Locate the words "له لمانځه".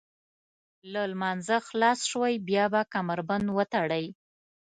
0.91-1.57